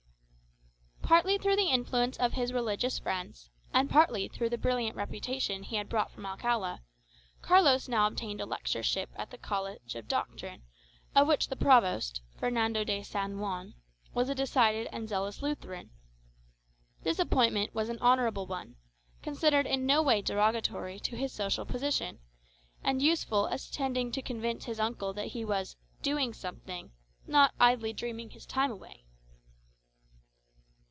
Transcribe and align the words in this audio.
Partly 1.11 1.37
through 1.37 1.57
the 1.57 1.69
influence 1.69 2.15
of 2.15 2.33
his 2.33 2.53
religious 2.53 2.97
friends, 2.97 3.49
and 3.73 3.89
partly 3.89 4.29
through 4.29 4.47
the 4.49 4.57
brilliant 4.57 4.95
reputation 4.95 5.63
he 5.63 5.75
had 5.75 5.89
brought 5.89 6.09
from 6.09 6.25
Alcala, 6.25 6.81
Carlos 7.41 7.89
now 7.89 8.07
obtained 8.07 8.39
a 8.39 8.45
lectureship 8.45 9.09
at 9.17 9.29
the 9.29 9.37
College 9.37 9.93
of 9.95 10.07
Doctrine, 10.07 10.63
of 11.13 11.27
which 11.27 11.49
the 11.49 11.57
provost, 11.57 12.21
Fernando 12.39 12.85
de 12.85 13.03
San 13.03 13.39
Juan, 13.39 13.73
was 14.13 14.29
a 14.29 14.35
decided 14.35 14.87
and 14.93 15.09
zealous 15.09 15.41
Lutheran. 15.41 15.89
This 17.03 17.19
appointment 17.19 17.75
was 17.75 17.89
an 17.89 17.99
honourable 17.99 18.47
one, 18.47 18.77
considered 19.21 19.67
in 19.67 19.85
no 19.85 20.01
way 20.01 20.21
derogatory 20.21 20.97
to 21.01 21.17
his 21.17 21.33
social 21.33 21.65
position, 21.65 22.19
and 22.85 23.01
useful 23.01 23.47
as 23.47 23.69
tending 23.69 24.13
to 24.13 24.21
convince 24.21 24.63
his 24.63 24.79
uncle 24.79 25.11
that 25.11 25.27
he 25.27 25.43
was 25.43 25.75
"doing 26.01 26.33
something," 26.33 26.93
not 27.27 27.53
idly 27.59 27.91
dreaming 27.91 28.29
his 28.29 28.45
time 28.45 28.71
away. 28.71 29.03